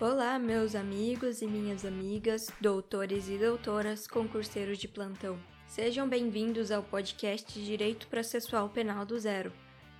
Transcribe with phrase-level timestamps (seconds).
[0.00, 5.36] Olá, meus amigos e minhas amigas, doutores e doutoras, concurseiros de plantão.
[5.66, 9.52] Sejam bem-vindos ao podcast Direito Processual Penal do Zero.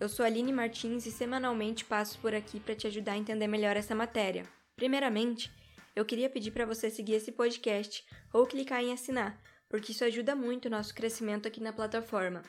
[0.00, 3.76] Eu sou Aline Martins e semanalmente passo por aqui para te ajudar a entender melhor
[3.76, 4.42] essa matéria.
[4.74, 5.48] Primeiramente,
[5.94, 10.34] eu queria pedir para você seguir esse podcast ou clicar em assinar, porque isso ajuda
[10.34, 12.42] muito o nosso crescimento aqui na plataforma.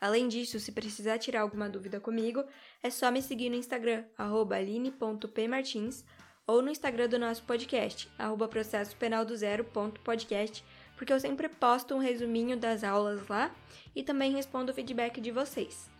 [0.00, 2.44] Além disso, se precisar tirar alguma dúvida comigo,
[2.80, 6.04] é só me seguir no Instagram, aline.pmartins,
[6.46, 9.64] ou no Instagram do nosso podcast, arroba processo penal do zero
[10.04, 10.64] podcast,
[10.96, 13.54] porque eu sempre posto um resuminho das aulas lá
[13.94, 15.90] e também respondo o feedback de vocês.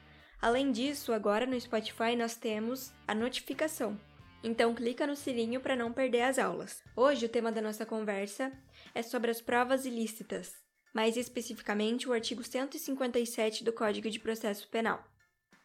[0.41, 3.99] Além disso, agora no Spotify nós temos a notificação.
[4.45, 6.83] Então clica no sininho para não perder as aulas.
[6.97, 8.53] Hoje o tema da nossa conversa
[8.93, 10.53] é sobre as provas ilícitas,
[10.93, 15.05] mais especificamente o artigo 157 do Código de Processo Penal.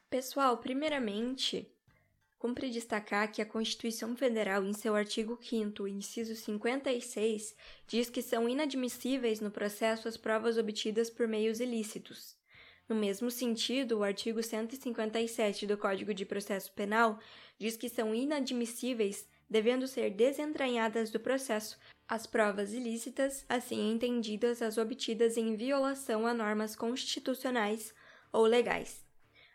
[0.09, 1.67] Pessoal, primeiramente,
[2.47, 7.53] Cumpre destacar que a Constituição Federal, em seu artigo 5, inciso 56,
[7.85, 12.37] diz que são inadmissíveis no processo as provas obtidas por meios ilícitos.
[12.87, 17.19] No mesmo sentido, o artigo 157 do Código de Processo Penal
[17.59, 24.77] diz que são inadmissíveis, devendo ser desentranhadas do processo, as provas ilícitas, assim entendidas as
[24.77, 27.93] obtidas em violação a normas constitucionais
[28.31, 29.06] ou legais.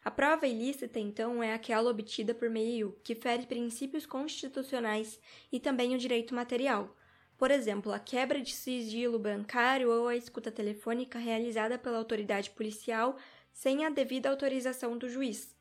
[0.05, 5.95] A prova ilícita, então, é aquela obtida por meio que fere princípios constitucionais e também
[5.95, 6.97] o direito material.
[7.39, 13.17] Por exemplo, a quebra de sigilo bancário ou a escuta telefônica realizada pela autoridade policial
[13.53, 15.55] sem a devida autorização do juiz.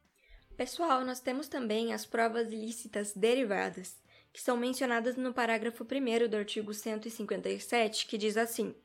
[0.58, 4.00] Pessoal, nós temos também as provas ilícitas derivadas,
[4.34, 8.76] que são mencionadas no parágrafo 1 do artigo 157, que diz assim: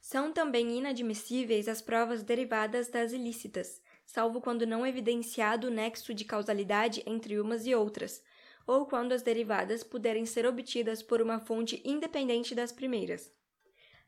[0.00, 6.24] São também inadmissíveis as provas derivadas das ilícitas salvo quando não evidenciado o nexo de
[6.24, 8.22] causalidade entre umas e outras,
[8.64, 13.34] ou quando as derivadas puderem ser obtidas por uma fonte independente das primeiras.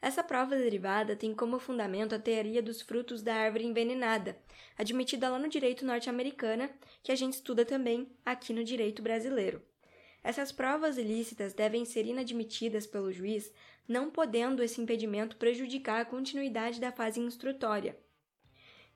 [0.00, 4.38] Essa prova derivada tem como fundamento a teoria dos frutos da árvore envenenada,
[4.76, 6.70] admitida lá no direito norte-americana,
[7.02, 9.60] que a gente estuda também aqui no direito brasileiro.
[10.22, 13.52] Essas provas ilícitas devem ser inadmitidas pelo juiz,
[13.88, 17.98] não podendo esse impedimento prejudicar a continuidade da fase instrutória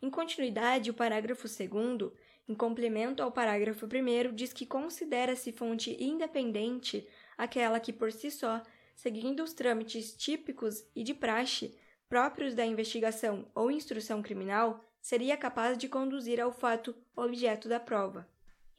[0.03, 2.13] em continuidade, o parágrafo 2,
[2.49, 7.09] em complemento ao parágrafo 1, diz que considera-se fonte independente
[7.39, 8.61] aquela que, por si só,
[8.97, 15.79] seguindo os trâmites típicos e de praxe próprios da investigação ou instrução criminal, seria capaz
[15.79, 18.29] de conduzir ao fato objeto da prova.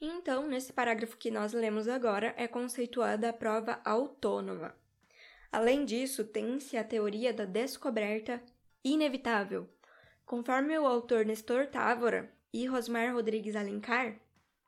[0.00, 4.74] Então, nesse parágrafo que nós lemos agora, é conceituada a prova autônoma.
[5.50, 8.42] Além disso, tem-se a teoria da descoberta
[8.84, 9.68] inevitável,
[10.24, 14.18] Conforme o autor Nestor Távora e Rosmar Rodrigues Alencar,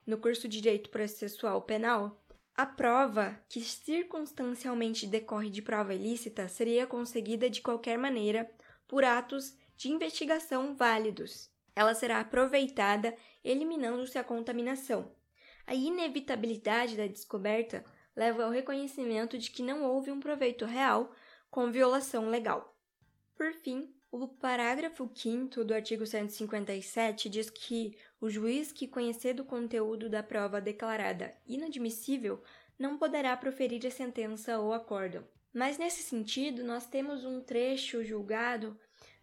[0.06, 2.22] no curso de Direito Processual Penal,
[2.54, 8.50] a prova que circunstancialmente decorre de prova ilícita seria conseguida de qualquer maneira
[8.86, 11.50] por atos de investigação válidos.
[11.74, 15.10] Ela será aproveitada eliminando-se a contaminação.
[15.66, 17.82] A inevitabilidade da descoberta
[18.14, 21.14] leva ao reconhecimento de que não houve um proveito real
[21.50, 22.76] com violação legal.
[23.34, 29.44] Por fim, o parágrafo 5 do artigo 157 diz que o juiz que conhecer do
[29.44, 32.43] conteúdo da prova declarada inadmissível
[32.78, 35.25] não poderá proferir a sentença ou acórdão.
[35.53, 38.78] Mas nesse sentido, nós temos um trecho julgado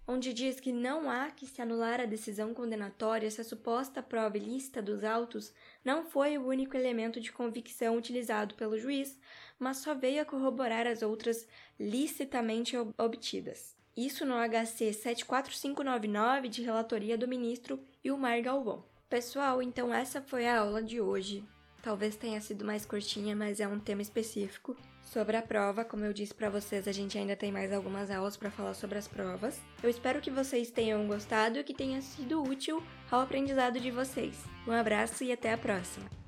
[0.07, 4.37] onde diz que não há que se anular a decisão condenatória se a suposta prova
[4.37, 9.17] ilícita dos autos não foi o único elemento de convicção utilizado pelo juiz,
[9.57, 11.47] mas só veio a corroborar as outras
[11.79, 13.81] licitamente obtidas.
[13.95, 18.83] Isso no HC 74599 de relatoria do ministro Ilmar Galvão.
[19.07, 21.43] Pessoal, então essa foi a aula de hoje.
[21.83, 24.75] Talvez tenha sido mais curtinha, mas é um tema específico.
[25.03, 28.35] Sobre a prova, como eu disse para vocês, a gente ainda tem mais algumas aulas
[28.35, 29.61] para falar sobre as provas.
[29.83, 32.81] Eu espero que vocês tenham gostado e que tenha sido útil
[33.11, 34.43] ao aprendizado de vocês.
[34.65, 36.22] Um abraço e até a próxima!